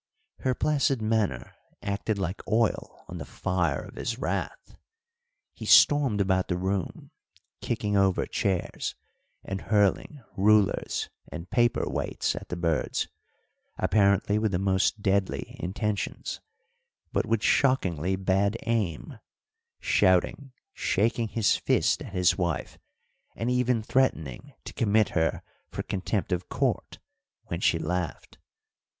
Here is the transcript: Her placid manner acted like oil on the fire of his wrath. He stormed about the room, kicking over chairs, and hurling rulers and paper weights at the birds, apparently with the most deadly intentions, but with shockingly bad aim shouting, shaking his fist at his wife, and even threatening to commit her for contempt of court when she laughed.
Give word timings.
Her 0.39 0.55
placid 0.55 0.99
manner 0.99 1.53
acted 1.83 2.17
like 2.17 2.41
oil 2.47 3.05
on 3.07 3.19
the 3.19 3.23
fire 3.23 3.81
of 3.81 3.97
his 3.97 4.17
wrath. 4.17 4.75
He 5.53 5.67
stormed 5.67 6.19
about 6.19 6.47
the 6.47 6.57
room, 6.57 7.11
kicking 7.61 7.95
over 7.95 8.25
chairs, 8.25 8.95
and 9.43 9.61
hurling 9.61 10.23
rulers 10.35 11.11
and 11.31 11.51
paper 11.51 11.87
weights 11.87 12.35
at 12.35 12.49
the 12.49 12.55
birds, 12.55 13.09
apparently 13.77 14.39
with 14.39 14.53
the 14.53 14.57
most 14.57 15.03
deadly 15.03 15.55
intentions, 15.59 16.41
but 17.13 17.27
with 17.27 17.43
shockingly 17.43 18.15
bad 18.15 18.57
aim 18.65 19.19
shouting, 19.79 20.51
shaking 20.73 21.27
his 21.27 21.57
fist 21.57 22.01
at 22.01 22.11
his 22.13 22.39
wife, 22.39 22.79
and 23.35 23.51
even 23.51 23.83
threatening 23.83 24.53
to 24.65 24.73
commit 24.73 25.09
her 25.09 25.43
for 25.69 25.83
contempt 25.83 26.31
of 26.31 26.49
court 26.49 26.97
when 27.49 27.59
she 27.61 27.77
laughed. 27.77 28.39